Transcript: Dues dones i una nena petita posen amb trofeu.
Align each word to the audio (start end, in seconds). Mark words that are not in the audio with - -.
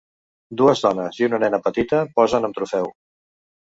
Dues 0.61 0.81
dones 0.85 1.21
i 1.23 1.29
una 1.29 1.43
nena 1.45 1.61
petita 1.69 2.03
posen 2.19 2.53
amb 2.53 2.61
trofeu. 2.61 2.95